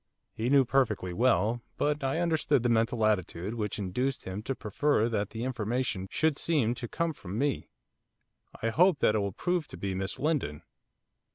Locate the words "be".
9.77-9.93